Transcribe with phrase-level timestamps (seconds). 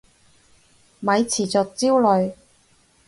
[0.99, 2.33] 咪持續焦慮